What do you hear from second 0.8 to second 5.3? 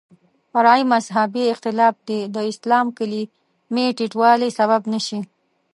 مذهبي اختلاف دې د اسلامي کلمې ټیټوالي سبب نه شي.